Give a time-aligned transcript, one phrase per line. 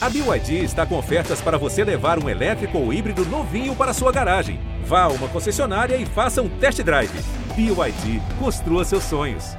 [0.00, 4.12] A BYD está com ofertas para você levar um elétrico ou híbrido novinho para sua
[4.12, 4.60] garagem.
[4.84, 7.10] Vá a uma concessionária e faça um test drive.
[7.56, 9.56] BYD, construa seus sonhos.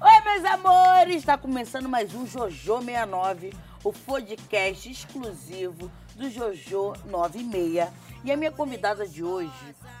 [0.00, 1.16] Oi, meus amores!
[1.16, 3.52] Está começando mais um Jojo 69,
[3.84, 7.88] o podcast exclusivo do Jojo 96.
[8.24, 9.52] E a minha convidada de hoje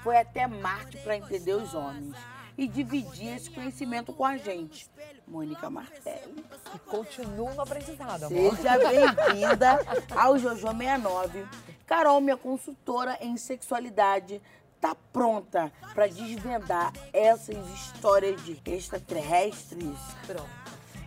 [0.02, 2.16] foi até Marte para entender os homens
[2.58, 4.90] e dividir esse conhecimento com a gente.
[5.28, 6.44] Mônica Martelli.
[6.74, 8.56] E continua no aprendizado, amor.
[8.56, 9.78] Seja bem-vinda
[10.16, 11.46] ao Jojo 69.
[11.86, 14.42] Carol, minha consultora em sexualidade,
[14.80, 19.96] tá pronta para desvendar essas histórias de extraterrestres?
[20.26, 20.50] Pronto.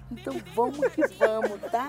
[0.10, 1.88] Então vamos que vamos, tá?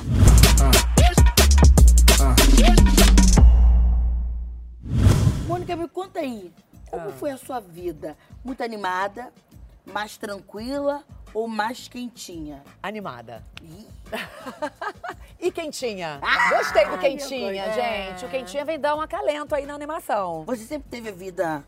[5.47, 6.53] Mônica, me conta aí,
[6.91, 7.13] como Ah.
[7.13, 8.17] foi a sua vida?
[8.45, 9.33] Muito animada,
[9.85, 11.03] mais tranquila
[11.35, 12.63] ou mais quentinha?
[12.83, 13.43] Animada.
[13.63, 13.87] Ih,
[15.41, 16.21] E quentinha?
[16.23, 18.25] Ah, Gostei do quentinha, gente.
[18.25, 20.45] O quentinha vem dar um acalento aí na animação.
[20.45, 21.65] Você sempre teve a vida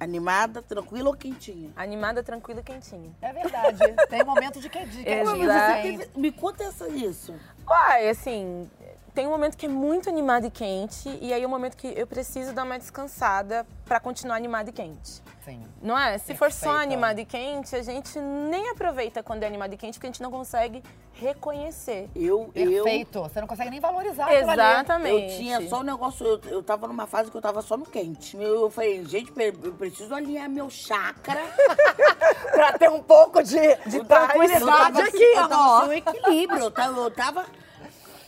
[0.00, 1.70] animada, tranquila ou quentinha?
[1.76, 3.12] Animada, tranquila e quentinha.
[3.22, 3.78] É verdade.
[4.08, 4.78] Tem momento de que.
[4.78, 7.32] Como você teve- Me conta essa, isso.
[7.68, 8.68] Uai, assim,
[9.14, 11.92] tem um momento que é muito animado e quente, e aí é um momento que
[11.96, 15.22] eu preciso dar uma descansada pra continuar animado e quente.
[15.44, 15.62] Sim.
[15.82, 16.18] Não é?
[16.18, 19.94] Se for só animado e quente, a gente nem aproveita quando é animado e quente,
[19.94, 20.82] porque a gente não consegue
[21.14, 22.08] reconhecer.
[22.14, 23.20] Eu, eu, Perfeito.
[23.22, 24.36] Você não consegue nem valorizar ali.
[24.36, 25.36] eu Exatamente.
[25.36, 28.36] tinha só um negócio, eu, eu tava numa fase que eu tava só no quente.
[28.36, 31.40] Eu, eu falei, gente, eu preciso alinhar meu chakra.
[32.52, 36.60] Pra ter um pouco de, de Eu tava- tranquilidade eu tava, aqui, eu tava equilíbrio.
[36.64, 37.46] Eu tava, eu tava,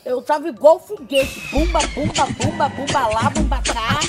[0.05, 1.41] eu tava igual foguete.
[1.51, 4.01] Bumba, bumba, bumba, bumba lá, bumba cá.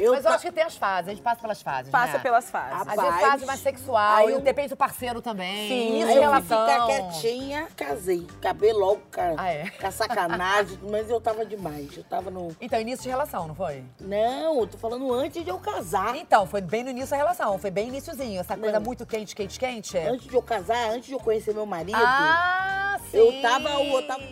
[0.00, 2.14] Eu Mas eu ta- acho que tem as fases, a gente passa pelas fases, Passa
[2.14, 2.18] né?
[2.18, 2.88] pelas fases.
[2.88, 5.68] Às vezes fase mais sexual, aí eu- depende do parceiro também.
[5.68, 6.66] Sim, Isso, Aí eu relação.
[6.66, 8.26] ficar quietinha, casei.
[8.36, 9.70] Acabei logo com a, Ah, é?
[9.80, 11.96] com a sacanagem, mas eu tava demais.
[11.96, 12.54] Eu tava no.
[12.60, 13.82] Então, início de relação, não foi?
[14.00, 16.14] Não, eu tô falando antes de eu casar.
[16.16, 18.40] Então, foi bem no início da relação, foi bem iniciozinho.
[18.40, 18.84] Essa coisa Não.
[18.84, 19.96] muito quente, quente, quente.
[19.96, 23.16] Antes de eu casar, antes de eu conhecer meu marido, Ah, sim.
[23.16, 23.70] eu tava.
[23.70, 24.22] Eu tava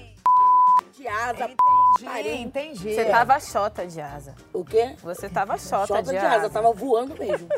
[1.03, 1.51] de asa.
[2.01, 2.95] Entendi, entendi.
[2.95, 4.35] Você tava chota de asa.
[4.53, 4.97] O quê?
[5.03, 6.37] Você tava chota, Chota de, de asa.
[6.37, 7.49] asa, tava voando mesmo.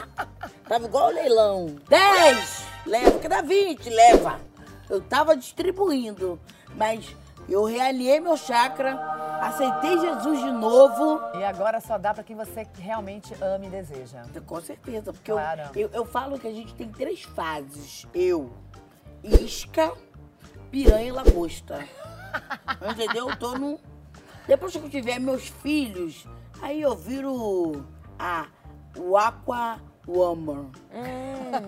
[0.68, 1.76] tava igual o leilão.
[1.88, 2.66] 10!
[2.86, 4.40] Leva, cada 20, leva.
[4.90, 6.38] Eu tava distribuindo,
[6.74, 7.16] mas
[7.48, 8.94] eu realinhei meu chakra,
[9.40, 11.20] aceitei Jesus de novo.
[11.38, 14.22] E agora só dá pra quem você realmente ama e deseja.
[14.46, 15.62] Com certeza, porque eu- Claro.
[15.74, 18.06] eu, eu falo que a gente tem três fases.
[18.14, 18.52] Eu,
[19.24, 19.92] isca,
[20.70, 21.84] piranha e lagosta.
[22.90, 23.30] Entendeu?
[23.30, 23.78] Eu tô no...
[24.46, 26.26] Depois que eu tiver meus filhos,
[26.60, 27.84] aí eu viro
[28.18, 28.46] a,
[28.96, 30.70] o Aqua Woman.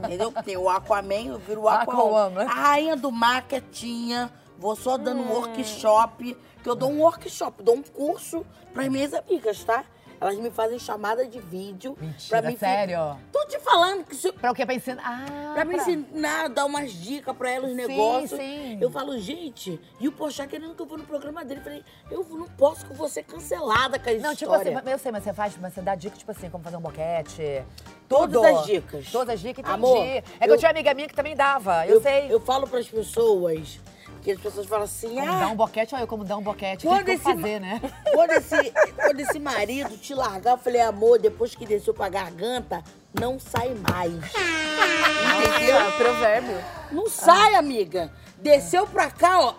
[0.05, 0.33] Entendeu?
[0.45, 2.43] Tem o Aquaman, eu viro o Aqua Aquawoman.
[2.43, 4.31] A rainha do mar quietinha.
[4.59, 9.13] Vou só dando um workshop, que eu dou um workshop, dou um curso para minhas
[9.13, 9.85] amigas, tá?
[10.25, 11.95] Elas me fazem chamada de vídeo.
[12.01, 13.19] Mentira, pra mim sério?
[13.31, 14.65] Tô te falando que isso, Pra o quê?
[14.65, 15.03] Pra ensinar?
[15.05, 18.41] Ah, Pra me ensinar, dar umas dicas pra ela, os negócios.
[18.41, 18.79] sim.
[18.81, 21.61] Eu falo, gente, e o Pochá querendo que eu vou no programa dele.
[21.61, 24.79] Eu falei, eu não posso que eu vou ser cancelada com a Não, tipo história.
[24.79, 26.81] assim, eu sei, mas você faz, mas você dá dica, tipo assim, como fazer um
[26.81, 27.63] boquete.
[28.09, 28.47] Todas tudo.
[28.61, 29.11] as dicas.
[29.13, 29.75] Todas as dicas, entendi.
[29.75, 32.33] Amor, é que eu, eu- tinha uma amiga minha que também dava, eu, sei.
[32.33, 33.79] Eu falo pras pessoas,
[34.25, 36.43] que as pessoas falam assim, Como ah, dar um boquete, olha eu como dar um
[36.43, 36.87] boquete.
[36.87, 37.81] Quando esse fazer, né?
[38.13, 42.83] Quando esse, quando esse marido te largar, eu falei, amor, depois que desceu pra garganta,
[43.21, 44.15] não sai mais.
[44.15, 45.79] Entendeu?
[45.81, 46.57] Nossa, provérbio.
[46.91, 48.11] Não sai, amiga.
[48.39, 49.55] Desceu pra cá, ó.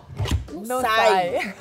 [0.52, 1.54] Não, Não sai.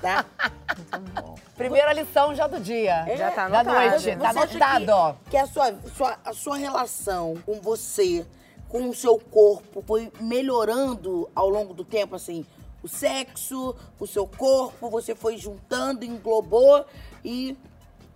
[0.00, 0.24] Tá?
[1.56, 3.04] Primeira lição já do dia.
[3.16, 3.78] Já tá Da anotado.
[3.90, 4.02] noite.
[4.02, 5.12] Você Tá anotado, ó.
[5.24, 8.24] que, que a, sua, sua- a sua relação com você,
[8.74, 12.44] com o seu corpo, foi melhorando ao longo do tempo, assim?
[12.82, 16.84] O sexo, o seu corpo, você foi juntando, englobou
[17.24, 17.56] e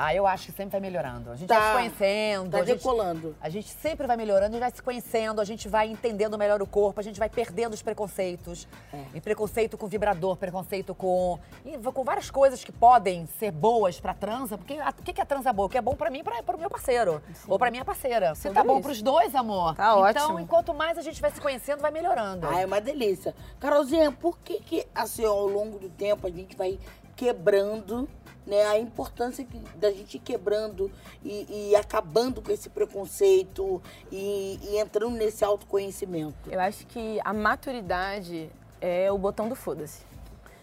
[0.01, 1.33] Ah, eu acho que sempre vai melhorando.
[1.33, 1.59] A gente Tá.
[1.59, 2.51] vai se conhecendo.
[2.53, 3.37] tá a gente- decolando.
[3.41, 6.63] A gente sempre vai melhorando, a gente vai se conhecendo, a gente vai entendendo melhor
[6.63, 8.69] o corpo, a gente vai perdendo os preconceitos.
[8.93, 9.03] É.
[9.15, 11.39] E preconceito com vibrador, preconceito com.
[11.93, 14.57] com várias coisas que podem ser boas pra transa.
[14.57, 15.67] Porque a- o que que é transa boa?
[15.67, 17.21] O que é bom pra mim e pro meu parceiro.
[17.49, 18.35] Ou pra minha parceira.
[18.37, 18.83] Se Tudo tá bom isso.
[18.83, 19.75] pros dois, amor.
[19.75, 20.39] Tá então, ótimo.
[20.41, 22.47] enquanto mais a gente vai se conhecendo, vai melhorando.
[22.49, 23.35] Ah, é uma delícia.
[23.59, 26.79] Carolzinha, por que que, assim, ao longo do tempo, a gente vai
[27.17, 28.09] quebrando,
[28.49, 28.65] né?
[28.65, 30.91] A importância que- da gente quebrando
[31.23, 33.81] e, e acabando com esse preconceito
[34.11, 36.51] e, e entrando nesse autoconhecimento.
[36.51, 38.51] Eu acho que a maturidade
[38.81, 40.09] é o botão do foda-se.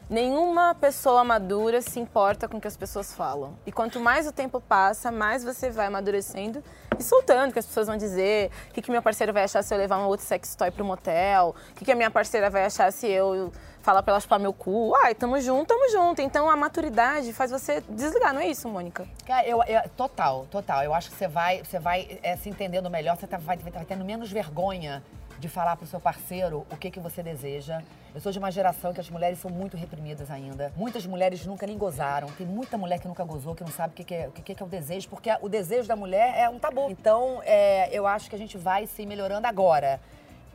[0.08, 3.58] Nenhuma pessoa madura se importa com o que as pessoas falam.
[3.66, 6.64] E quanto mais o tempo passa, mais você vai amadurecendo
[6.98, 9.64] e soltando o que as pessoas vão dizer, o que, que meu parceiro vai achar
[9.64, 12.52] se eu levar um outro sex toy pro motel, o que, que a minha parceira
[12.52, 13.52] vai achar se eu
[13.86, 14.94] falar pra ela chupar meu cu.
[15.04, 16.20] Ai, tamo junto, tamo junto.
[16.22, 19.08] Então a maturidade faz você desligar, não é isso, Mônica?
[19.26, 20.84] Cara, eu, eu- total, total.
[20.84, 23.86] Eu acho que você vai, você vai é, se entendendo melhor, você tá- vai, vai
[23.86, 25.04] tendo menos vergonha
[25.38, 27.82] de falar pro seu parceiro o que, que você deseja.
[28.16, 30.72] Eu sou de uma geração que as mulheres são muito reprimidas ainda.
[30.78, 32.28] Muitas mulheres nunca nem gozaram.
[32.30, 34.56] Tem muita mulher que nunca gozou, que não sabe o que, que é, o que,
[34.56, 36.90] que é o desejo, porque o desejo da mulher é um tabu.
[36.90, 40.00] Então, é, eu acho que a gente vai se melhorando agora.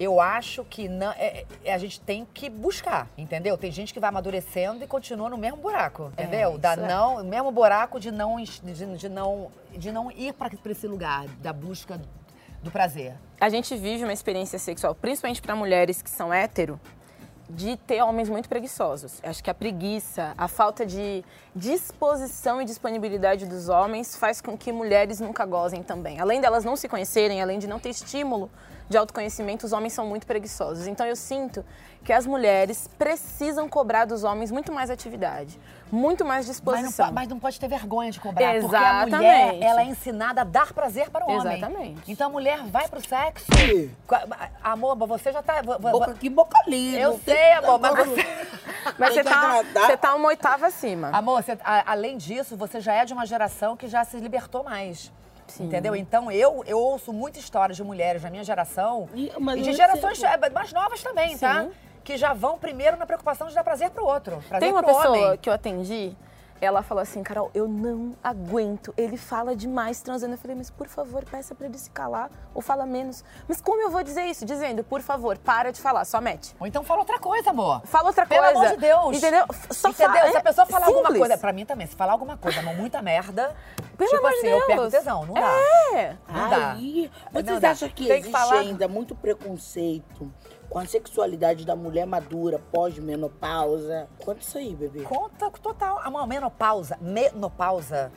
[0.01, 3.59] Eu acho que não, é- é- a gente tem que buscar, entendeu?
[3.59, 6.57] Tem gente que vai amadurecendo e continua no mesmo buraco, entendeu?
[6.57, 6.89] da isso é.
[6.89, 11.29] não, o mesmo buraco de não, de, de não, de não ir para esse lugar
[11.43, 12.01] da busca
[12.63, 13.15] do prazer.
[13.39, 16.81] A gente vive uma experiência sexual, principalmente para mulheres que são hétero,
[17.51, 19.21] de ter homens muito preguiçosos.
[19.23, 21.23] Acho que a preguiça, a falta de
[21.55, 26.21] disposição e disponibilidade dos homens faz com que mulheres nunca gozem também.
[26.21, 28.49] Além delas não se conhecerem, além de não ter estímulo
[28.91, 30.89] de autoconhecimento, os homens são muito preguiçosos.
[30.89, 31.65] Então eu sinto
[32.03, 35.61] que as mulheres precisam cobrar dos homens muito mais atividade,
[35.93, 37.13] muito mais Mas não, disposição.
[37.13, 39.65] mas não pode ter vergonha de cobrar, porque a mulher, Exatamente.
[39.65, 41.59] ela é ensinada a dar prazer para o homem.
[41.59, 42.11] Exatamente.
[42.11, 43.47] Então a mulher vai pro sexo.
[43.57, 43.95] Sim.
[44.63, 45.63] Amor, você já tá...
[45.63, 46.99] Boca aqui, boca ali.
[46.99, 48.27] Eu sei, amor, mas você...
[48.99, 51.11] Mas você que tá, você tá uma oitava acima.
[51.13, 54.65] Amor, você- a- além disso, você já é de uma geração que já se libertou
[54.65, 55.13] mais.
[55.51, 55.65] Sim.
[55.65, 55.95] Entendeu?
[55.97, 60.21] Então eu, eu ouço muitas histórias de mulheres da minha geração E- e de gerações
[60.23, 60.47] recebo.
[60.47, 61.65] é, mais novas também, tá?
[61.65, 61.71] Sim.
[62.05, 64.37] Que já vão primeiro na preocupação de dar prazer pro outro.
[64.49, 65.37] Prazer Tem uma pro pessoa homem.
[65.39, 66.17] que eu atendi,
[66.61, 70.35] ela falou assim, Carol, eu não aguento, ele fala demais transando.
[70.35, 73.25] Eu falei, mas por favor, peça pra ele se calar ou fala menos.
[73.49, 74.45] Mas como eu vou dizer isso?
[74.45, 76.55] Dizendo, por favor, para de falar, só mete.
[76.61, 77.81] Ou então fala outra coisa, amor.
[77.85, 78.59] Fala outra Pelo coisa.
[78.61, 79.17] amor de Deus.
[79.17, 79.45] Entendeu?
[79.71, 80.13] Só Entendeu?
[80.15, 82.61] fala- Se a é pessoa falar alguma coisa, pra mim também, se falar alguma coisa,
[82.61, 83.55] amor, muita merda,
[83.97, 84.93] Pelo tipo amor de assim, eu perco Deus.
[84.93, 85.53] tesão, não dá.
[85.95, 86.17] É.
[86.29, 86.73] Não dá.
[86.73, 87.71] Aí, Não vocês dá.
[87.71, 90.31] acham que Tem que existe falar- ainda muito preconceito
[90.71, 94.09] com a sexualidade da mulher madura, pós-menopausa?
[94.25, 95.03] Conta isso aí, bebê.
[95.03, 95.99] Conta total.
[95.99, 98.11] A menopausa, menopausa,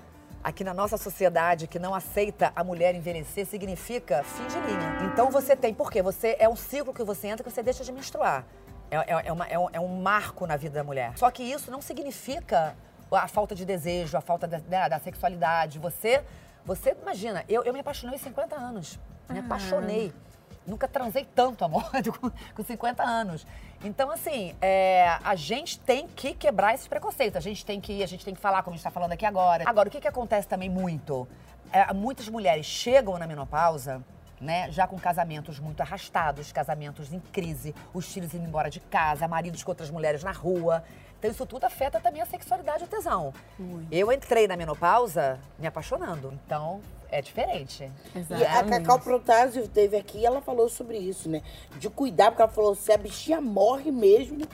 [0.44, 5.12] aqui na nossa sociedade que não aceita a mulher envelhecer, significa fim de linha.
[5.12, 6.02] Então você tem, por quê?
[6.04, 8.46] Você, é um ciclo que você entra que você deixa de menstruar.
[8.92, 11.14] É, é- é uma- é um, é um marco na vida da mulher.
[11.18, 12.76] Só que isso não significa
[13.12, 15.80] a falta de desejo, a falta da, né, da sexualidade.
[15.80, 16.24] Você,
[16.66, 19.00] você imagina, eu, eu me apaixonei aos 50 anos.
[19.30, 20.14] Me apaixonei.
[20.65, 21.83] Nunca transei tanto, amor,
[22.19, 23.45] com, com 50 anos.
[23.83, 27.38] Então, assim, é, a gente tem que quebrar esses preconceitos.
[27.38, 29.12] A gente tem que ir, a gente tem que falar, como a gente está falando
[29.12, 29.63] aqui agora.
[29.68, 31.27] Agora, o que, que acontece também muito?
[31.71, 34.01] É, muitas mulheres chegam na menopausa,
[34.39, 39.27] né, já com casamentos muito arrastados, casamentos em crise, os filhos indo embora de casa,
[39.27, 40.83] maridos com outras mulheres na rua.
[41.19, 43.33] Então, isso tudo afeta também a sexualidade e o tesão.
[43.89, 46.38] Eu entrei na menopausa me apaixonando.
[46.45, 46.81] Então,
[47.18, 47.89] é diferente.
[48.15, 51.42] E a Cacau Protásio teve aqui e ela falou sobre isso, né?
[51.77, 54.45] De cuidar, porque ela falou, se a bichinha morre mesmo,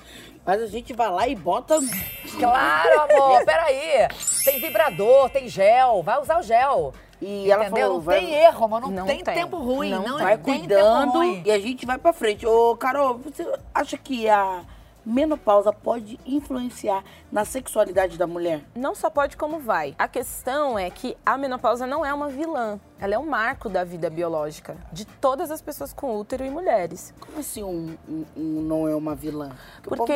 [0.46, 1.80] mas a gente vai lá e bota...
[2.40, 4.08] Claro, amor, peraí.
[4.46, 6.94] Tem vibrador, tem gel, vai usar o gel.
[7.22, 7.82] E ela Entendeu?
[7.84, 9.34] falou, não vai- tem erro, amor, não, Não tem, tem.
[9.36, 11.44] tempo ruim, não, Não vai tem tempo cuidando ruim.
[11.46, 12.46] e a gente vai pra frente.
[12.46, 14.64] Ô, Carol, você acha que a
[15.06, 18.64] menopausa pode influenciar na sexualidade da mulher?
[18.76, 19.96] Não só pode como vai.
[19.98, 22.80] A questão é que a menopausa não é uma vilã.
[23.00, 27.14] Ela é um marco da vida biológica de todas as pessoas com útero e mulheres.
[27.20, 29.52] Como assim um, um- um não é uma vilã?
[29.82, 30.14] Porque.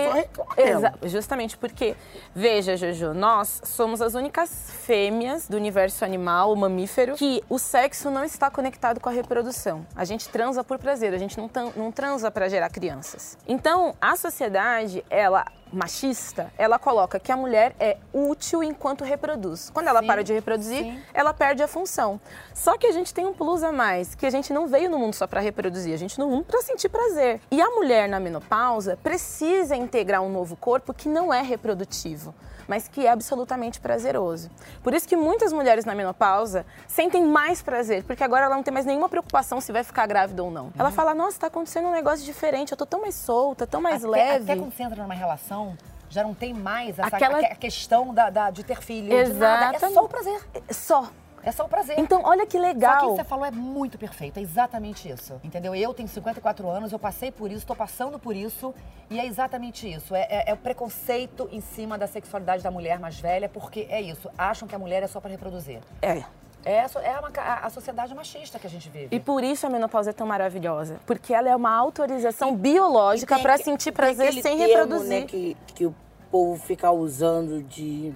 [0.58, 1.96] Exa- justamente porque
[2.36, 8.12] veja, Jojo, nós somos as únicas fêmeas do universo animal, o mamífero, que o sexo
[8.12, 9.86] não está conectado com a reprodução.
[9.96, 13.38] A gente transa por prazer, a gente não, não transa para gerar crianças.
[13.48, 19.70] Então, a sociedade, ela machista, ela coloca que a mulher é útil enquanto reproduz.
[19.74, 21.02] Quando ela Sim, para de reproduzir, sim.
[21.14, 22.22] ela perde a função.
[22.54, 25.00] Só que a gente tem um plus a mais, que a gente não veio no
[25.00, 27.42] mundo só para reproduzir, a gente no mundo para sentir prazer.
[27.50, 32.34] E a mulher na menopausa precisa integrar um novo corpo que não é reprodutivo,
[32.68, 34.50] mas que é absolutamente prazeroso.
[34.84, 38.74] Por isso que muitas mulheres na menopausa sentem mais prazer, porque agora ela não tem
[38.74, 40.72] mais nenhuma preocupação se vai ficar grávida ou não.
[40.78, 44.04] Ela fala: "Nossa, tá acontecendo um negócio diferente, eu tô tão mais solta, tão mais
[44.04, 44.52] até, leve".
[44.52, 45.78] Até quando você entra numa relação,
[46.10, 49.24] já não tem mais essa Aquela- questão da, da- de ter filho.
[49.26, 49.78] de nada.
[49.86, 50.40] É só o prazer.
[50.72, 51.10] Só.
[51.44, 52.00] É só o prazer.
[52.00, 53.16] Então, olha que Só que legal.
[53.16, 55.40] você falou é muito perfeito, é exatamente isso.
[55.44, 55.76] Entendeu?
[55.76, 58.74] Eu tenho 54 anos, eu passei por isso, estou passando por isso,
[59.10, 60.16] e é exatamente isso.
[60.16, 64.02] É, é- é o preconceito em cima da sexualidade da mulher mais velha, porque é
[64.02, 64.30] isso.
[64.38, 65.80] Acham que a mulher é só para reproduzir.
[66.02, 66.24] É.
[66.66, 69.10] É, é uma a, a sociedade machista que a gente vive.
[69.12, 70.98] E por isso a menopausa é tão maravilhosa.
[71.06, 75.22] Porque ela é uma autorização biológica E tem para sentir prazer sem termo, reproduzir.
[75.22, 75.94] Né, que, que o
[76.32, 78.14] povo fica usando de.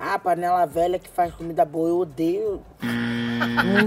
[0.00, 1.88] Ah, panela velha que faz comida boa.
[1.90, 2.62] Eu odeio.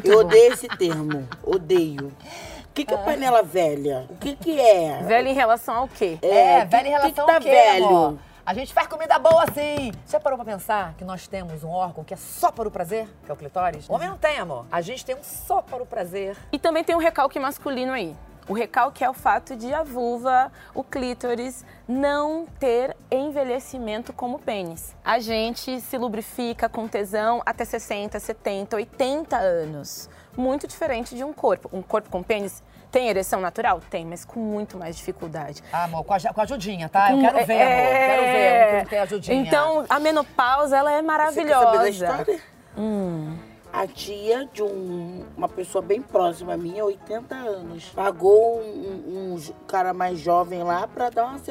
[0.04, 1.28] eu odeio esse termo.
[1.44, 2.08] Odeio.
[2.08, 4.06] O que, que é panela velha?
[4.10, 5.02] O que, que é?
[5.04, 6.18] Velho em relação ao quê?
[6.22, 7.86] É, É, velho em relação que que tá ao quê, velho?
[7.88, 8.18] amor?
[8.46, 9.92] A gente faz comida boa assim.
[10.06, 12.72] Você já parou pra pensar que nós temos um órgão que é só para o
[12.72, 13.88] prazer, que é o clitóris?
[13.90, 14.66] O homem não tem, amor.
[14.72, 16.36] A gente tem um só para o prazer.
[16.52, 18.16] E também tem um recalque masculino aí.
[18.48, 24.40] O recalque é o fato de a vulva, o clítoris, não ter envelhecimento como o
[24.40, 24.96] pênis.
[25.04, 30.10] A gente se lubrifica com tesão até 60, 70, 80 anos.
[30.36, 31.70] Muito diferente de um corpo.
[31.72, 33.82] Um corpo com pênis tem ereção natural?
[33.90, 35.64] Tem, mas com muito mais dificuldade.
[35.72, 37.12] Ah, amor, com a, com a ajudinha, tá?
[37.12, 37.96] Eu quero ver, amor.
[37.96, 39.42] Quero ver um que tem ajudinha.
[39.42, 41.66] Então, a menopausa, ela é Você quer maravilhosa.
[41.66, 42.42] saber da história?
[42.78, 43.53] Hum.
[43.74, 49.66] A tia de um- uma pessoa bem próxima minha, 80 anos, pagou um, um- um
[49.66, 51.42] cara mais jovem lá pra dar uma,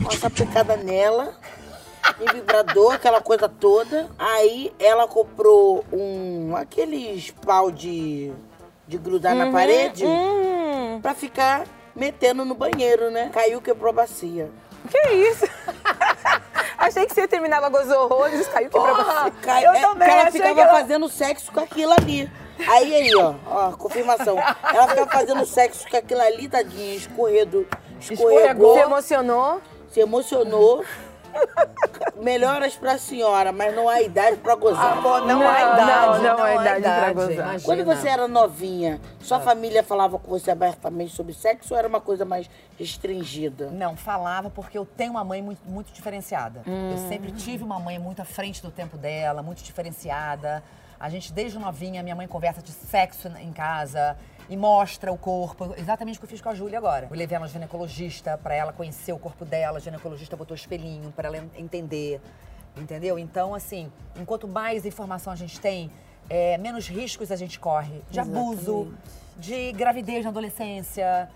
[0.00, 1.32] uma sapecada nela.
[2.20, 4.10] Em vibrador, aquela coisa toda.
[4.18, 6.54] Aí ela comprou um.
[6.56, 8.32] aqueles pau de,
[8.86, 11.64] de grudar na parede Hum, pra ficar
[11.96, 13.30] metendo no banheiro, né?
[13.32, 14.50] Caiu, quebrou a bacia.
[14.88, 15.46] Que isso?
[16.78, 19.30] Achei que você ia terminar, ela gozou horrores, caiu pra Porra, você.
[19.42, 22.30] cai- Eu é, também, ela achei ficava que ela- fazendo sexo com aquilo ali.
[22.68, 24.36] Aí, aí, ó, ó, confirmação.
[24.38, 27.66] Ela ficava fazendo sexo com aquilo ali, tadinha, escorredo,
[28.00, 28.74] escorregou, Escorregou.
[28.74, 29.60] Você emocionou?
[29.90, 30.84] se emocionou.
[32.20, 34.92] Melhoras pra senhora, mas não há idade pra gozar.
[34.98, 36.22] Amor, não, Não, há idade.
[36.22, 37.32] não, não há há idade pra gozar.
[37.32, 37.60] imagina.
[37.62, 42.00] Quando você era novinha, sua família falava com você abertamente sobre sexo ou era uma
[42.00, 42.48] coisa mais
[42.78, 43.70] restringida?
[43.70, 46.62] Não, falava porque eu tenho uma mãe muito, muito diferenciada.
[46.66, 46.92] Hum.
[46.92, 50.62] Eu sempre tive uma mãe muito à frente do tempo dela, muito diferenciada.
[50.98, 54.16] A gente, desde novinha, minha mãe conversa de sexo em casa
[54.48, 55.74] e mostra o corpo.
[55.76, 57.08] Exatamente o que eu fiz com a Júlia agora.
[57.10, 59.78] Eu levei ela no ginecologista para ela conhecer o corpo dela.
[59.78, 62.20] O ginecologista botou espelhinho para ela en- entender.
[62.76, 63.18] Entendeu?
[63.18, 65.90] Então, assim, enquanto mais informação a gente tem,
[66.28, 68.92] é, menos riscos a gente corre de abuso,
[69.36, 71.28] de gravidez na adolescência.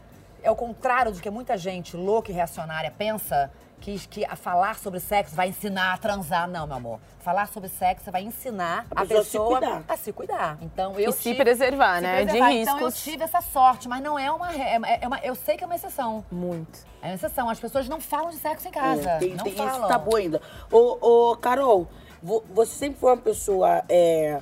[0.43, 4.77] É o contrário do que muita gente louca e reacionária pensa, que, que a falar
[4.79, 6.49] sobre sexo vai ensinar a transar.
[6.49, 7.01] Não, meu amor.
[7.21, 10.59] Falar sobre sexo vai ensinar A a, pessoa se pessoa a se cuidar.
[10.63, 12.53] Então, eu E se tive- preservar, se né, de preservar.
[12.53, 15.19] Então, eu tive essa sorte, mas não é uma, é, é uma...
[15.21, 16.25] Eu sei que é uma exceção.
[16.31, 16.79] Muito.
[17.03, 17.49] É uma exceção.
[17.49, 19.11] As pessoas não falam de sexo em casa.
[19.11, 19.79] É, tem não tem falam.
[19.79, 20.41] isso tabu ainda.
[20.73, 21.87] Ô, ô, Carol,
[22.23, 24.41] vo- você sempre foi uma pessoa é,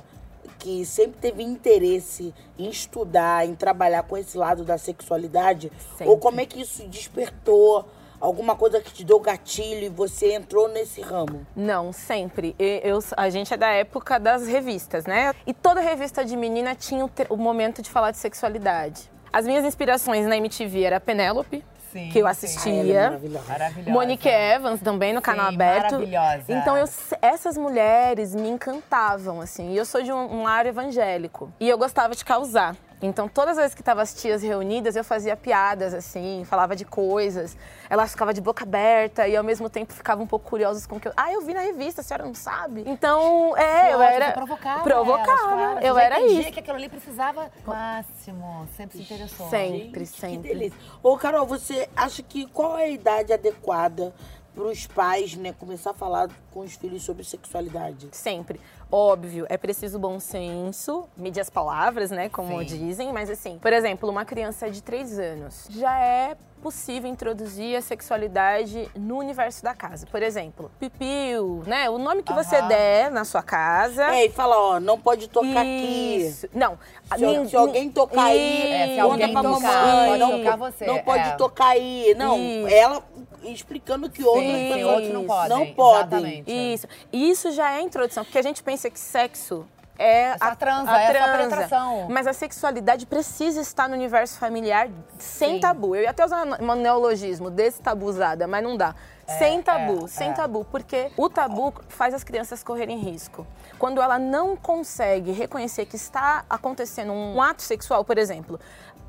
[0.57, 5.71] que sempre teve interesse em estudar, em trabalhar com esse lado da sexualidade?
[5.89, 6.07] Sempre.
[6.07, 7.87] Ou como é que isso despertou?
[8.19, 11.45] Alguma coisa que te deu gatilho e você entrou nesse ramo?
[11.55, 12.55] Não, sempre.
[12.57, 15.33] E- Eu, a gente é da época das revistas, né?
[15.45, 19.09] E toda revista de menina tinha o, o momento de falar de sexualidade.
[19.31, 22.73] As minhas inspirações na MTV era a Penélope, Sim, que eu assistia.
[22.73, 23.45] Ah, é maravilhosa.
[23.47, 23.91] Maravilhosa.
[23.91, 25.91] Monique Evans também no Sim, canal aberto.
[25.93, 26.43] maravilhosa.
[26.53, 26.85] Então eu,
[27.21, 29.71] essas mulheres me encantavam assim.
[29.73, 32.75] E eu sou de um, um lar evangélico e eu gostava de causar.
[33.01, 36.83] Então todas as vezes que estavam as tias reunidas, eu fazia piadas assim, falava de
[36.83, 37.55] coisas.
[37.89, 40.99] Elas ficavam de boca aberta e ao mesmo tempo ficavam um pouco curiosas com o
[40.99, 42.83] que eu, ah, eu vi na revista, a senhora não sabe.
[42.87, 44.83] Então, é, eu Ótimo, era provocava.
[44.83, 45.29] provocava.
[45.29, 45.79] elas, claro.
[45.85, 46.51] Eu já era entendia isso.
[46.53, 48.67] que aquilo ali precisava máximo.
[48.75, 49.49] Sempre se interessou.
[49.49, 50.37] Sempre, Gente, sempre.
[50.49, 50.79] Que delícia.
[51.03, 54.13] Ô, Carol, você acha que qual é a idade adequada
[54.53, 58.09] para os pais, né, começar a falar com os filhos sobre sexualidade?
[58.11, 58.59] Sempre.
[58.91, 62.65] Óbvio, é preciso bom senso, medir as palavras, né, como Sim.
[62.65, 67.81] dizem, mas assim, por exemplo, uma criança de 3 anos já é possível introduzir a
[67.81, 70.05] sexualidade no universo da casa.
[70.07, 74.03] Por exemplo, pipiu, né, o nome que você der na sua casa.
[74.15, 76.47] É, e fala, ó, não pode tocar Isso.
[76.53, 76.77] Não.
[77.15, 80.07] Se, nin- se alguém tocar aí, É, se conta alguém pra tocar, mamãe.
[80.07, 81.01] pode não, tocar você, Não é.
[81.01, 82.15] pode tocar aí.
[82.17, 82.67] Não, Isso.
[82.75, 83.03] ela
[83.43, 85.49] explicando que outras Sim, pessoas outros não podem.
[85.57, 85.99] Não podem.
[86.19, 86.51] Exatamente.
[86.73, 86.87] Isso.
[87.13, 89.65] Isso já é introdução, porque a gente pensa que sexo
[89.97, 92.07] é a transa, é a penetração.
[92.09, 95.59] Mas a sexualidade precisa estar no universo familiar sem Sim.
[95.59, 95.95] tabu.
[95.95, 98.95] Eu ia até usar um neologismo desse tabuzada, mas não dá.
[99.39, 100.33] sem tabu, é, sem é.
[100.33, 103.45] tabu, porque o tabu faz as crianças correrem risco.
[103.77, 108.59] Quando ela não consegue reconhecer que está acontecendo um ato sexual, por exemplo,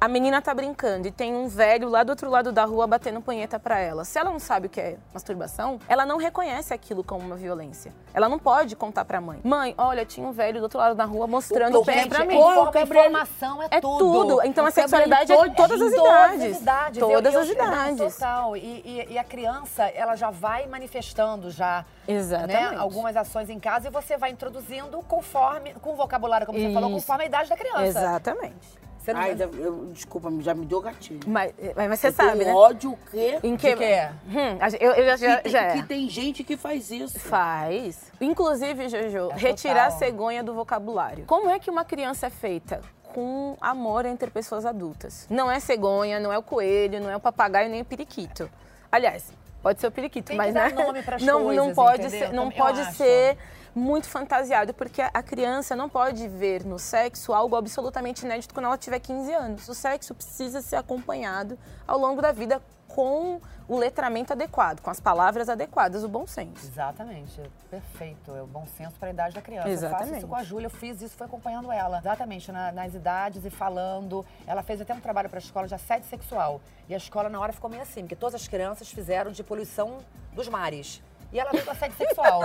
[0.00, 3.20] a menina tá brincando e tem um velho lá do outro lado da rua batendo
[3.20, 4.04] punheta pra ela.
[4.04, 7.92] Se ela não sabe o que é masturbação, ela não reconhece aquilo como uma violência.
[8.14, 9.40] Ela não pode contar pra mãe.
[9.42, 12.36] Mãe, olha, tinha um velho do outro lado da rua mostrando o, pé pra mim.
[12.36, 13.98] Porra, Informa- Gabriel, informação é, é tudo.
[13.98, 14.42] tudo.
[14.44, 15.96] Então a O sexualidade é todas as idades.
[15.96, 16.98] Todas as idades.
[17.00, 18.14] Todas Eu- as eu- idades.
[18.14, 18.56] Total.
[18.56, 21.84] E, e- e a criança, ela já vai manifestando já.
[22.06, 22.52] Exatamente.
[22.72, 26.72] Né, algumas ações em casa e você vai introduzindo conforme, com o vocabulário, como você
[26.72, 27.84] falou, conforme a idade da criança.
[27.84, 28.78] Exatamente.
[29.08, 31.20] Você não Ai, eu- desculpa, já me deu gatilho.
[31.26, 32.52] Mas, mas você Eu sabe, né?
[32.52, 33.38] ódio o quê?
[33.42, 34.12] Em que que é?
[34.26, 35.72] Hum, a eu, eu já, que, tem, já é.
[35.72, 37.18] que tem gente que faz isso.
[37.18, 38.12] Faz.
[38.20, 39.98] Inclusive, Jojo, É retirar a total.
[39.98, 41.24] cegonha do vocabulário.
[41.26, 42.82] Como é que uma criança é feita?
[43.14, 45.26] Com amor entre pessoas adultas.
[45.30, 48.50] Não é cegonha, não é o coelho, não é o papagaio, nem o periquito.
[48.92, 50.68] Aliás, pode ser o periquito, Tem que mas né?
[51.24, 52.28] não, não coisas, pode entendeu?
[52.28, 52.92] ser, não eu pode acho.
[52.98, 53.38] ser
[53.78, 58.76] muito fantasiado, porque a criança não pode ver no sexo algo absolutamente inédito quando ela
[58.78, 59.68] tiver 15 anos.
[59.68, 64.98] O sexo precisa ser acompanhado ao longo da vida com o letramento adequado, com as
[64.98, 66.66] palavras adequadas, o bom senso.
[66.66, 67.38] Exatamente,
[67.70, 68.34] perfeito.
[68.34, 69.68] É o bom senso para a idade da criança.
[69.68, 70.18] Eu faço Exatamente.
[70.18, 71.98] isso com a Júlia, eu fiz isso, foi acompanhando ela.
[71.98, 74.24] Exatamente, na- nas idades e falando.
[74.46, 76.62] Ela fez até um trabalho para a escola de assédio sexual.
[76.88, 79.98] E a escola na hora ficou meio assim, porque todas as crianças fizeram de poluição
[80.32, 81.02] dos mares.
[81.32, 82.42] E ela veio com assédio sexual.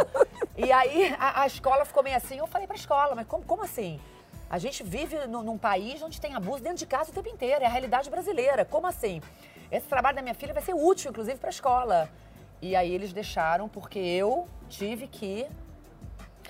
[0.57, 2.37] E aí a, a escola ficou meio assim.
[2.37, 3.99] Eu falei para a escola, mas como, como assim?
[4.49, 7.63] A gente vive nu- num país onde tem abuso dentro de casa o tempo inteiro.
[7.63, 8.65] É a realidade brasileira.
[8.65, 9.21] Como assim?
[9.71, 12.09] Esse trabalho da minha filha vai ser útil, inclusive, para a escola.
[12.61, 15.47] E aí eles deixaram, porque eu tive que.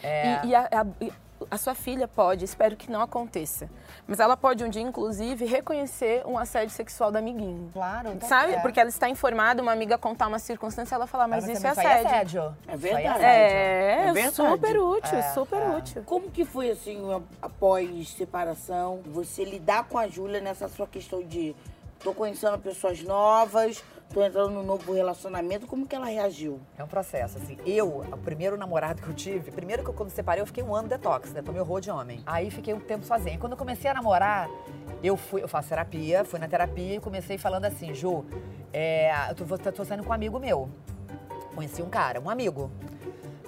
[0.02, 0.42] É.
[0.44, 1.14] E, e a, a- e
[1.52, 3.70] a sua filha pode, espero que não aconteça,
[4.08, 7.70] mas ela pode um dia, inclusive, reconhecer um assédio sexual da amiguinha.
[7.74, 8.54] Claro, então, Sabe?
[8.54, 8.60] é.
[8.60, 11.70] Porque ela está informada, uma amiga contar uma circunstância, ela fala, mas Pra isso é
[11.70, 12.08] aí assédio.
[12.08, 12.58] assédio.
[12.68, 13.24] É aí verdade.
[13.24, 14.36] É, É verdade.
[14.36, 15.70] super útil, É, super é.
[15.78, 16.04] útil.
[16.06, 17.00] Como que foi, assim,
[17.42, 21.56] após separação, você lidar com a Júlia nessa sua questão de
[22.04, 23.82] tô conhecendo pessoas novas,
[24.14, 26.60] tô entrando num novo relacionamento, como que ela reagiu?
[26.78, 27.58] É um processo, assim.
[27.66, 30.74] Eu, o primeiro namorado que eu tive, primeiro que eu, quando separei, eu fiquei um
[30.76, 31.42] ano detox, né?
[31.42, 32.22] Tomei horror de homem.
[32.26, 33.38] Aí fiquei um tempo sozinha.
[33.40, 34.48] Quando eu comecei a namorar,
[35.04, 38.24] eu fui, eu faço terapia, fui na terapia e comecei falando assim, Ju,
[38.72, 40.70] é, eu tô, tô saindo com um amigo meu.
[41.56, 42.72] Conheci um cara, um amigo.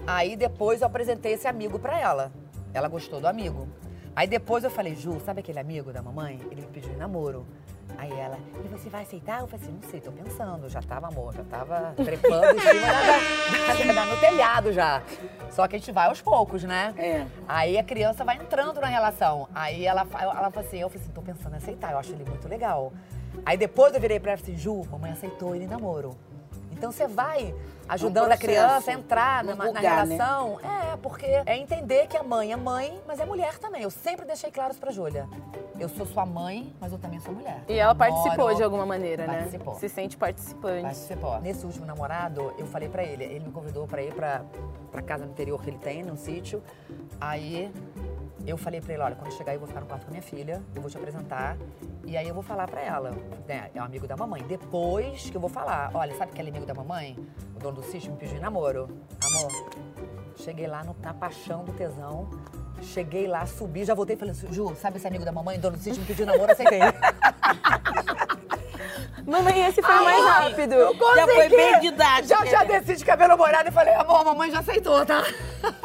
[0.08, 2.32] Aí depois eu apresentei esse amigo pra ela.
[2.74, 3.68] Ela gostou do amigo.
[4.16, 6.40] Aí depois eu falei, Ju, sabe aquele amigo da mamãe?
[6.50, 7.46] Ele me pediu em namoro.
[7.98, 9.42] Aí ela, e você vai aceitar?
[9.42, 10.68] Eu falei assim, não sei, tô pensando.
[10.70, 15.02] Já tava, amor, já tava trepando em cima da, da- da- no telhado já.
[15.52, 16.94] Só que a gente vai aos poucos, né?
[16.98, 17.26] É.
[17.48, 19.48] Aí a criança vai entrando na relação.
[19.54, 22.26] Aí ela, ela falou assim, eu falei assim, tô pensando em aceitar, eu acho ele
[22.28, 22.92] muito legal.
[23.46, 26.18] Aí depois eu virei pra ela e falei assim, Ju, mamãe aceitou ele em namoro.
[26.76, 27.54] Então você vai
[27.88, 28.46] ajudando a processo.
[28.46, 30.16] criança a entrar na, na vulgar, né?
[30.16, 30.60] relação.
[30.62, 33.84] É, porque é entender que a mãe é mãe, mas é mulher também.
[33.84, 35.28] Eu sempre deixei claro isso pra Júlia.
[35.80, 37.64] Eu sou sua mãe, mas eu também sou mulher.
[37.68, 39.38] E ela Namoro, participou de alguma maneira, né?
[39.40, 39.76] Participou.
[39.76, 40.84] Se sente participante.
[40.84, 41.42] Participou.
[41.42, 44.42] Nesse último namorado, eu falei pra ele, ele me convidou pra ir pra,
[44.92, 46.64] pra casa no interior que ele tem, num sítio.
[47.20, 47.72] Aí
[48.46, 50.22] eu falei pra ele, olha, quando chegar eu vou ficar no quarto com a minha
[50.22, 51.58] filha, eu vou te apresentar.
[52.06, 53.12] E aí eu vou falar pra ela,
[53.48, 54.44] né, é um amigo da mamãe.
[54.44, 57.18] Depois que eu vou falar, olha, sabe aquele amigo da mamãe?
[57.56, 58.88] O dono do sítio me pediu em namoro.
[59.24, 59.52] Amor,
[60.38, 62.30] cheguei lá no- na paixão do tesão.
[62.82, 65.82] Cheguei lá, subi, já voltei e falei Ju, sabe esse amigo da mamãe, dono do
[65.82, 66.80] sítio, me pediu namoro, aceitei.
[69.26, 70.76] Mamãe, esse foi o mais rápido.
[71.16, 72.28] Já foi bem didático.
[72.28, 75.24] Já, já desci de cabelo molhado e falei, amor, a mamãe já aceitou, tá?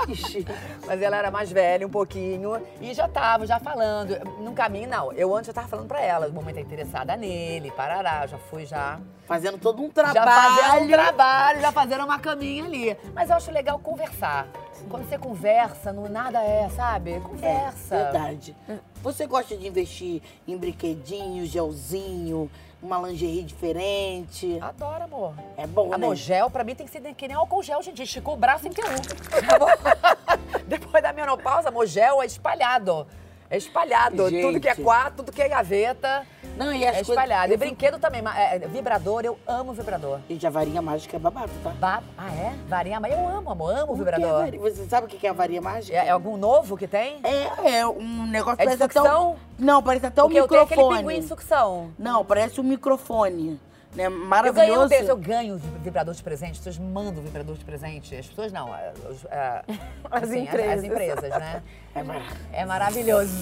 [0.08, 0.46] Ixi.
[0.86, 4.18] Mas ela era mais velha um pouquinho e já tava, já falando.
[4.38, 5.12] Num caminho, não.
[5.12, 8.26] Eu antes eu tava falando pra ela, o mamãe tá interessada nele, parará.
[8.26, 8.98] Já fui já.
[9.26, 10.88] Fazendo todo um Já fazendo um trabalho.
[10.88, 12.96] trabalho, já fazendo uma caminha ali.
[13.14, 14.48] Mas eu acho legal conversar.
[14.88, 17.20] Quando você conversa, não nada é, sabe?
[17.20, 17.96] Conversa.
[17.96, 18.56] Verdade.
[19.02, 22.50] Você gosta de investir em brinquedinho, gelzinho,
[22.82, 24.58] uma lingerie diferente?
[24.60, 25.34] Adoro, amor.
[25.56, 26.16] É bom, Amor, né?
[26.16, 28.02] gel pra mim tem que ser que nem álcool gel, gente.
[28.02, 28.74] Esticou o braço em um.
[30.66, 33.06] Depois da menopausa, amor, gel é espalhado.
[33.50, 34.30] É espalhado.
[34.30, 34.42] Gente.
[34.42, 36.24] Tudo que é quarto, tudo que é gaveta.
[36.56, 37.52] Não, e as É espalhado.
[37.52, 38.22] E brinquedo também.
[38.36, 40.20] é, vibrador, eu amo vibrador.
[40.28, 41.70] E já varinha mágica é babado, tá?
[41.70, 42.54] Ba- Ah, é?
[42.68, 43.74] Varinha, mas eu amo, amor.
[43.76, 44.40] Amo O é vibrador.
[44.42, 44.62] varinha?
[44.62, 45.96] Você sabe o que é a varinha mágica?
[45.96, 47.18] É, é algum novo que tem?
[47.24, 49.32] É, é um negócio É de parece até sucção?
[49.32, 49.36] um...
[49.64, 51.04] Não, parece até um Porque eu tenho aquele microfone.
[51.08, 51.90] pinguim de sucção.
[51.98, 53.60] Não, parece um microfone.
[53.92, 54.06] Né?
[54.06, 54.88] Eu ganhei um Maravilhoso.
[54.88, 56.52] desse, eu ganho vibrador de presente.
[56.52, 58.14] As pessoas mandam vibrador de presente.
[58.14, 59.62] As pessoas não, é, os- é,
[60.10, 60.78] As assim, empresas.
[60.78, 61.62] As, empresas, né?
[61.92, 62.36] É maravilhoso.
[62.52, 63.32] É maravilhoso.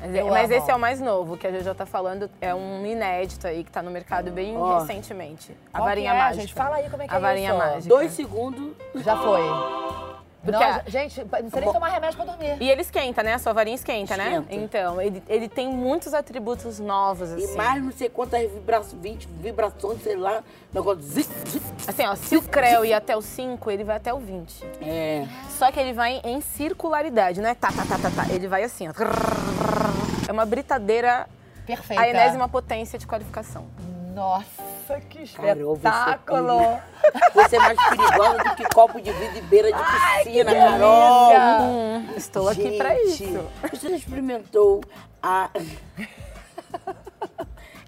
[0.00, 0.54] Mas, Eu mas amo.
[0.58, 3.70] esse é o mais novo, que a Jojo tá falando, é um inédito aí, que
[3.70, 4.78] tá no mercado bem Ó.
[4.78, 5.54] recentemente.
[5.70, 6.40] A Qual varinha que é, mágica.
[6.40, 6.54] gente?
[6.54, 7.58] Fala aí como é que a é varinha isso.
[7.58, 7.88] mágica.
[7.94, 8.72] Dois segundos.
[9.04, 9.42] Já foi.
[10.44, 12.56] Porque Não, a- gente, não precisa nem tomar remédio pra dormir.
[12.60, 13.34] E ele esquenta, né?
[13.34, 14.40] A sua varinha esquenta, né?
[14.40, 14.54] Esquenta.
[14.54, 17.56] Então, ele, ele tem muitos atributos novos, E assim.
[17.56, 18.80] mais não sei quantas vibra...
[18.80, 20.42] 20 vibrações, sei lá.
[20.72, 21.64] Negócio de zik, zik.
[21.88, 24.62] Assim, ó, se o Creu ir até o 5, ele vai até o 20.
[24.82, 25.26] É.
[25.50, 28.32] Só que ele vai em circularidade, não é tá, tá, tá, tá, tá.
[28.32, 28.92] Ele vai assim, ó.
[30.28, 31.26] É uma britadeira,
[31.66, 32.02] Perfeita.
[32.02, 33.66] a enésima potência de qualificação.
[34.14, 36.58] Nossa, que espetáculo.
[37.34, 40.70] Você é mais perigosa do que copo de vidro e beira de piscina, delícia.
[40.78, 41.62] Carol.
[41.64, 43.46] Hum, estou aqui pra Gente, isso.
[43.70, 44.80] Você já experimentou
[45.22, 45.48] a.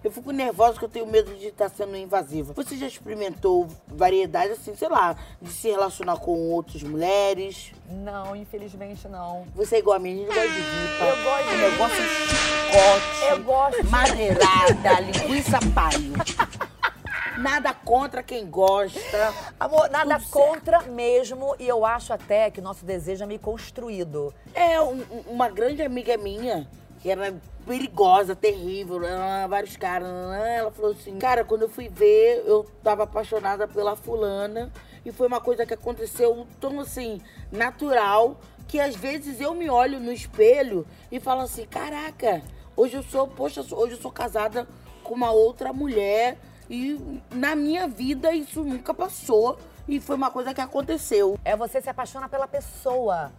[0.05, 2.53] Eu fico nervosa porque eu tenho medo de estar sendo invasiva.
[2.53, 7.73] Você já experimentou variedade, assim, sei lá, de se relacionar com outras mulheres?
[7.91, 9.45] Não, infelizmente não.
[9.57, 11.05] Você é igual a mim, a gente gosta de ripa.
[11.05, 13.31] Eu gosto de- negócio é chicote.
[13.31, 16.12] Eu gosto de- Madeirada, linguiça paio.
[17.38, 19.35] Nada contra quem gosta.
[19.61, 21.55] Amor, nada Tudo contra mesmo.
[21.59, 24.33] E eu acho até que o nosso desejo é meio construído.
[24.55, 26.66] É, um- um- uma grande amiga minha,
[27.01, 27.35] que era
[27.66, 29.01] perigosa, terrível,
[29.49, 34.70] vários caras, ela falou assim, cara, quando eu fui ver, eu tava apaixonada pela fulana,
[35.05, 37.20] e foi uma coisa que aconteceu tão assim,
[37.51, 38.37] natural,
[38.68, 42.40] que às vezes eu me olho no espelho e falo assim, caraca,
[42.77, 44.66] hoje eu sou, poxa, hoje eu sou casada
[45.03, 46.38] com uma outra mulher,
[46.71, 51.39] e na minha vida isso nunca passou, e foi uma coisa que aconteceu.
[51.45, 53.31] É você se apaixona pela pessoa.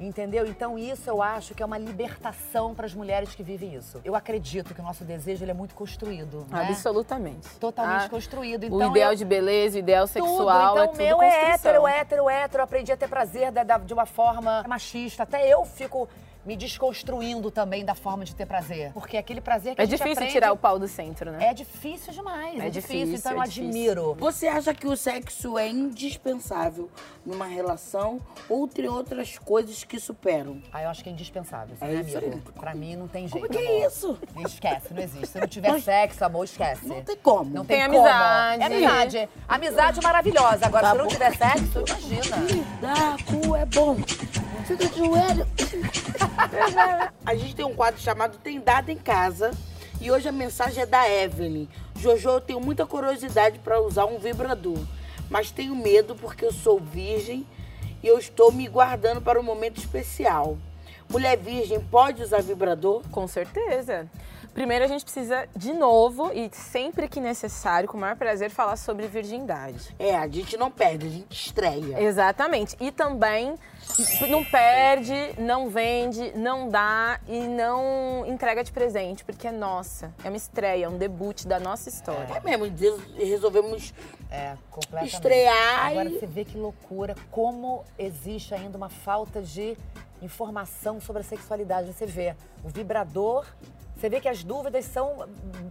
[0.00, 0.44] Entendeu?
[0.44, 4.00] Então isso eu acho que é uma libertação para as mulheres que vivem isso.
[4.04, 6.44] Eu acredito que o nosso desejo ele é muito construído.
[6.50, 6.66] né?
[6.68, 7.48] Absolutamente.
[7.60, 8.64] Totalmente Ah, construído.
[8.64, 10.12] o Então, ideal eu- de beleza, o ideal Tudo.
[10.12, 11.54] sexual então, é o tudo meu é construção.
[11.54, 12.60] hétero, hétero, hétero.
[12.60, 13.52] Eu aprendi a ter prazer
[13.86, 15.22] de uma forma machista.
[15.22, 16.08] Até eu fico
[16.44, 18.92] me desconstruindo também da forma de ter prazer.
[18.92, 21.46] Porque aquele prazer que É a gente difícil aprende tirar o pau do centro, né?
[21.46, 22.58] É difícil demais.
[22.60, 23.68] É, É difícil, difícil, então eu é difícil.
[23.68, 24.14] admiro.
[24.18, 26.90] Você acha que o sexo é indispensável
[27.24, 30.60] numa relação ou tem outras coisas que superam?
[30.72, 32.24] Ah, eu acho que é indispensável, É né, isso aí.
[32.26, 32.52] amigo?
[32.52, 33.46] Pra mim não tem jeito.
[33.46, 33.82] Como que amor.
[33.82, 34.18] é isso?
[34.46, 35.26] Esquece, não existe.
[35.28, 36.86] Se não tiver sexo, amor, esquece.
[36.86, 37.50] Não tem como.
[37.50, 37.98] Não Tem tem, como.
[38.06, 38.62] amizade.
[38.62, 39.28] É amizade.
[39.48, 40.66] Amizade maravilhosa.
[40.66, 41.10] Agora, Tá se não bom.
[41.10, 42.36] tiver sexo, imagina.
[42.80, 43.96] Dá, cu é bom.
[44.64, 45.46] Fica de joelho.
[47.24, 49.50] a gente tem um quadro chamado Tem Dado em Casa.
[50.00, 51.68] E hoje a mensagem é da Evelyn.
[51.96, 54.78] Jojo, eu tenho muita curiosidade para usar um vibrador.
[55.30, 57.46] Mas tenho medo porque eu sou virgem
[58.02, 60.58] e eu estou me guardando para um momento especial.
[61.08, 63.02] Mulher virgem pode usar vibrador?
[63.10, 64.08] Com certeza.
[64.54, 68.76] Primeiro a gente precisa, de novo, e sempre que necessário, com o maior prazer, falar
[68.76, 69.94] sobre virgindade.
[69.98, 72.00] É, a gente não perde, a gente estreia.
[72.00, 72.76] Exatamente.
[72.80, 73.56] E também
[74.30, 80.14] não perde, não vende, não dá e não entrega de presente, porque é nossa.
[80.24, 82.28] É uma estreia, é um debut da nossa história.
[82.34, 83.92] É mesmo, des- resolvemos
[84.30, 85.14] É, completamente.
[85.14, 89.76] Estrear Agora e- você vê que loucura, como existe ainda uma falta de
[90.22, 91.92] informação sobre a sexualidade.
[91.92, 93.44] Você vê o vibrador,
[93.96, 95.26] você vê que as dúvidas são,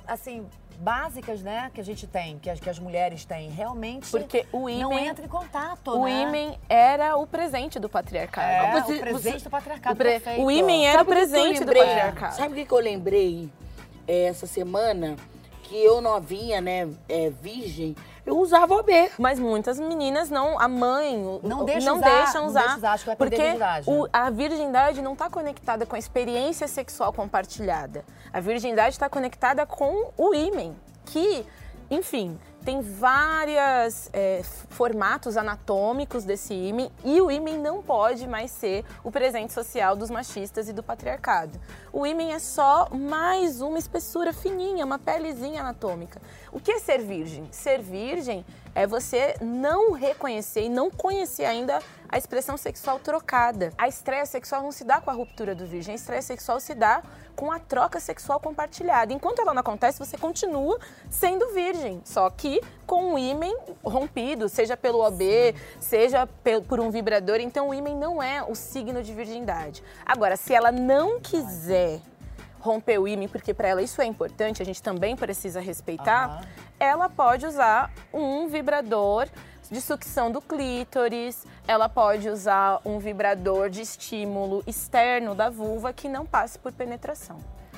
[0.07, 0.45] assim,
[0.79, 3.49] básicas, né, que a gente tem, que as, que as mulheres têm.
[3.49, 6.23] Realmente Porque o não ímen- entra em contato, O né?
[6.23, 8.47] ímen era o presente do patriarcado.
[8.77, 10.41] É, Você- o presente você- do patriarcado O, pre- perfeito.
[10.43, 12.35] o ímen era o Sabe o presente do patriarcado.
[12.35, 13.49] Sabe o que, que eu lembrei
[14.07, 15.15] é, essa semana?
[15.63, 19.11] Que eu novinha, né, é, virgem, eu usava OB.
[19.19, 22.91] Mas muitas meninas não, a mãe Não deixa não usar, deixam não usar, deixa usar,
[22.93, 23.89] acho que vai porque a virgindade.
[23.89, 28.05] o- a virgindade não está conectada com a experiência sexual compartilhada.
[28.31, 31.45] A virgindade está conectada com o ímen, que,
[31.91, 34.09] enfim, tem vários
[34.69, 40.09] formatos anatômicos desse ímen e o ímen não pode mais ser o presente social dos
[40.09, 41.59] machistas e do patriarcado.
[41.91, 46.21] O ímen é só mais uma espessura fininha, uma pelezinha anatômica.
[46.51, 47.47] O que é ser virgem?
[47.51, 53.71] Ser virgem é você não reconhecer e não conhecer ainda a expressão sexual trocada.
[53.77, 56.73] A estreia sexual não se dá com a ruptura do virgem, a estreia sexual se
[56.73, 57.01] dá
[57.35, 59.11] com a troca sexual compartilhada.
[59.11, 64.77] Enquanto ela não acontece, você continua sendo virgem, só que com o ímen rompido, seja
[64.77, 66.27] pelo OB, seja
[66.67, 67.39] por um vibrador.
[67.39, 69.83] Então o ímen não é o signo de virgindade.
[70.05, 71.99] Agora, se ela não quiser
[72.63, 76.41] romper o ímen, porque para ela isso é importante, a gente também precisa respeitar, Aham.
[76.79, 79.27] ela pode usar um vibrador
[79.69, 86.07] de sucção do clítoris, ela pode usar um vibrador de estímulo externo da vulva que
[86.07, 87.37] não passe por penetração.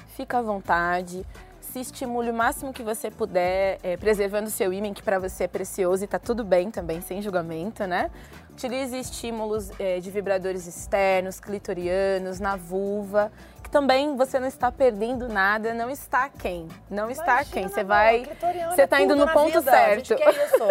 [0.10, 1.26] Fica à vontade,
[1.60, 5.43] se estimule o máximo que você puder, eh, preservando o seu ímã, que para você
[5.43, 8.10] é precioso e tá tudo bem também, sem julgamento, né?
[8.52, 13.30] Utilize estímulos eh, de vibradores externos, clitorianos, na vulva,
[13.65, 17.67] que também você não está perdendo nada, não está quem, não está Imagina, quem.
[17.67, 18.23] Você vai,
[18.69, 20.23] você é tá indo no ponto vida, a gente certo.
[20.23, 20.63] quer isso.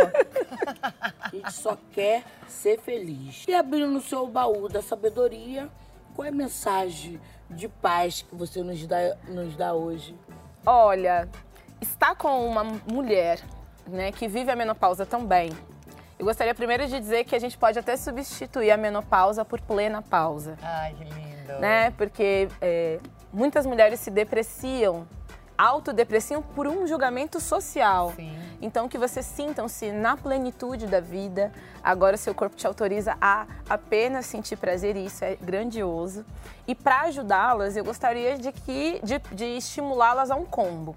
[1.20, 3.44] A gente só quer ser feliz.
[3.48, 5.68] E abrindo no seu baú da sabedoria,
[6.14, 10.16] qual é a mensagem de paz que você nos dá, nos dá hoje?
[10.64, 11.28] Olha,
[11.80, 13.40] estar com uma mulher
[13.88, 15.50] né, que vive a menopausa tão bem,
[16.18, 20.00] eu gostaria primeiro de dizer que a gente pode até substituir a menopausa por plena
[20.02, 20.56] pausa.
[20.62, 21.60] Ai, que lindo.
[21.60, 21.90] né?
[21.92, 22.98] Porque é,
[23.32, 25.06] muitas mulheres se depreciam,
[25.58, 28.12] autodepreciam por um julgamento social.
[28.16, 28.32] Sim.
[28.62, 31.52] Então que você sintam-se na plenitude da vida.
[31.82, 36.24] Agora seu corpo te autoriza a apenas sentir prazer e isso é grandioso.
[36.66, 40.96] E para ajudá-las, eu gostaria de que de, de estimulá-las a um combo.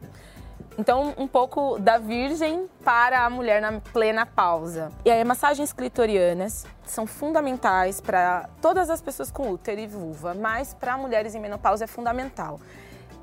[0.78, 4.92] Então, um pouco da virgem para a mulher na plena pausa.
[5.04, 10.76] E aí, massagens clitorianas são fundamentais para todas as pessoas com útero e vulva, mas
[10.76, 12.60] para mulheres em menopausa é fundamental.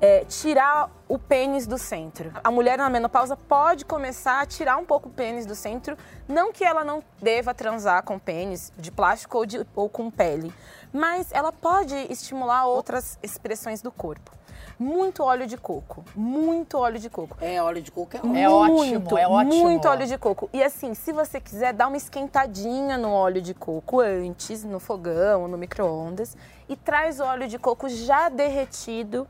[0.01, 2.33] É, tirar o pênis do centro.
[2.43, 6.51] A mulher na menopausa pode começar a tirar um pouco o pênis do centro, não
[6.51, 10.53] que ela não deva transar com pênis de plástico ou, de, ou com pele,
[10.91, 14.31] mas ela pode estimular outras expressões do corpo.
[14.77, 17.37] Muito óleo de coco, muito óleo de coco.
[17.39, 18.37] É, óleo de coco é ótimo.
[18.37, 19.63] É ótimo, Muito, é ótimo.
[19.63, 20.49] Muito óleo de coco.
[20.51, 25.47] E assim, se você quiser, dá uma esquentadinha no óleo de coco antes, no fogão,
[25.47, 26.35] no micro-ondas,
[26.67, 29.25] e traz o óleo de coco já derretido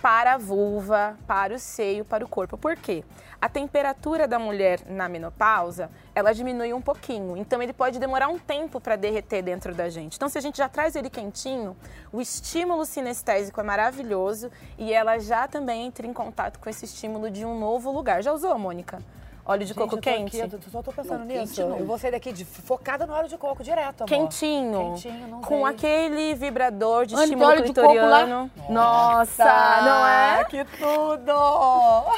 [0.00, 2.56] para a vulva, para o seio, para o corpo.
[2.56, 3.04] Por quê?
[3.40, 7.36] A temperatura da mulher na menopausa, ela diminui um pouquinho.
[7.36, 10.16] Então ele pode demorar um tempo para derreter dentro da gente.
[10.16, 11.76] Então se a gente já traz ele quentinho,
[12.12, 17.30] o estímulo sinestésico é maravilhoso e ela já também entra em contato com esse estímulo
[17.30, 18.22] de um novo lugar.
[18.22, 19.02] Já usou, Mônica?
[19.50, 20.40] Óleo de Gente, coco quente?
[20.40, 21.60] Aqui, eu só tô pensando Não, nisso.
[21.66, 21.76] não.
[21.78, 24.08] Eu vou sair daqui de, focada no óleo de coco direto, amor.
[24.08, 25.74] Quentinho, Quentinho, não com sei.
[25.74, 28.48] aquele vibrador de estímulo óleo de coco clitoriano.
[28.68, 29.44] Nossa,
[29.82, 30.44] não é?
[30.44, 31.32] Que tudo!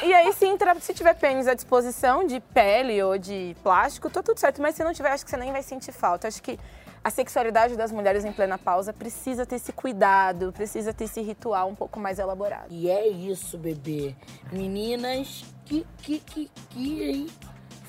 [0.05, 4.21] E aí, se, entra, se tiver pênis à disposição, de pele ou de plástico, tá
[4.21, 4.61] tudo certo.
[4.61, 6.27] Mas se não tiver, acho que você nem vai sentir falta.
[6.27, 6.59] Acho que
[7.03, 11.67] a sexualidade das mulheres em plena pausa precisa ter esse cuidado, precisa ter esse ritual
[11.69, 12.67] um pouco mais elaborado.
[12.69, 14.15] E é isso, bebê.
[14.51, 17.27] Meninas, que, que, que, que, hein?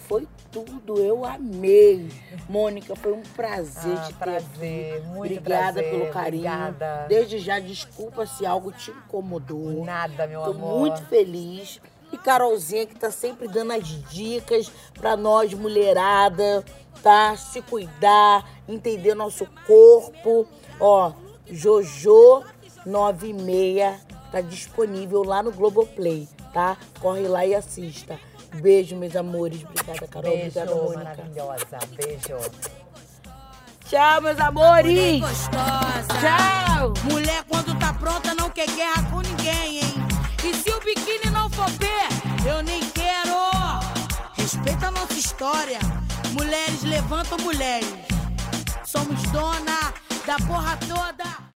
[0.09, 2.11] Foi tudo, eu amei.
[2.48, 5.07] Mônica, foi um prazer Ah, te ter prazer, aqui.
[5.07, 6.42] muito Obrigada prazer, pelo carinho.
[6.53, 7.07] obrigada.
[7.09, 9.83] Desde já, desculpa se algo te incomodou.
[9.85, 10.79] Nada, meu Tô amor.
[10.81, 11.81] muito feliz.
[12.14, 16.64] E Carolzinha que tá sempre dando as dicas pra nós, mulherada,
[17.03, 17.37] tá?
[17.37, 20.46] Se cuidar, entender nosso corpo.
[20.79, 21.11] Ó,
[21.50, 22.44] Jojo
[22.87, 23.96] 96
[24.31, 26.77] tá disponível lá no Globoplay, tá?
[27.00, 28.16] Corre lá e assista.
[28.55, 29.64] Beijo, meus amores.
[29.64, 30.31] Obrigada, Carol.
[30.31, 31.05] Beijo, Obrigada, Mônica.
[31.05, 31.79] maravilhosa.
[31.96, 32.50] Beijo.
[33.90, 35.20] Tchau, meus amores.
[35.20, 36.09] gostosa.
[36.20, 36.94] Tchau.
[37.11, 40.03] Mulher quando tá pronta não quer guerra com ninguém, hein?
[40.44, 41.87] E se o biquíni não for B,
[42.46, 43.35] eu nem quero.
[44.35, 45.78] Respeita a nossa história.
[46.33, 47.88] Mulheres levantam mulheres.
[48.85, 49.94] Somos dona
[50.26, 51.43] da porra toda.